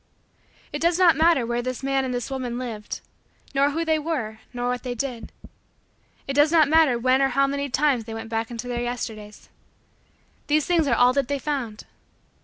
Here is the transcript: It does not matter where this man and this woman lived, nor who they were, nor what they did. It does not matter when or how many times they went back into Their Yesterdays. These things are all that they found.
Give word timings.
It 0.73 0.81
does 0.81 0.97
not 0.97 1.15
matter 1.15 1.45
where 1.45 1.61
this 1.61 1.83
man 1.83 2.03
and 2.03 2.11
this 2.11 2.31
woman 2.31 2.57
lived, 2.57 3.01
nor 3.53 3.69
who 3.69 3.85
they 3.85 3.99
were, 3.99 4.39
nor 4.51 4.67
what 4.67 4.81
they 4.81 4.95
did. 4.95 5.31
It 6.27 6.33
does 6.33 6.51
not 6.51 6.67
matter 6.67 6.97
when 6.97 7.21
or 7.21 7.27
how 7.27 7.45
many 7.45 7.69
times 7.69 8.05
they 8.05 8.13
went 8.15 8.27
back 8.27 8.49
into 8.49 8.67
Their 8.67 8.81
Yesterdays. 8.81 9.49
These 10.47 10.65
things 10.65 10.87
are 10.87 10.95
all 10.95 11.13
that 11.13 11.27
they 11.27 11.37
found. 11.37 11.83